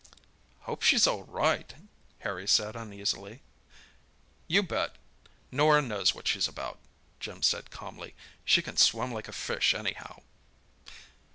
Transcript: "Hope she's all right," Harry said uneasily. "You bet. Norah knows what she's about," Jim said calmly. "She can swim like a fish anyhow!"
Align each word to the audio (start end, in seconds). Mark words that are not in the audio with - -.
"Hope 0.61 0.81
she's 0.81 1.05
all 1.05 1.25
right," 1.25 1.75
Harry 2.21 2.47
said 2.47 2.75
uneasily. 2.75 3.43
"You 4.47 4.63
bet. 4.63 4.95
Norah 5.51 5.83
knows 5.83 6.15
what 6.15 6.27
she's 6.27 6.47
about," 6.47 6.79
Jim 7.19 7.43
said 7.43 7.69
calmly. 7.69 8.15
"She 8.43 8.63
can 8.63 8.77
swim 8.77 9.11
like 9.13 9.27
a 9.27 9.31
fish 9.31 9.75
anyhow!" 9.75 10.23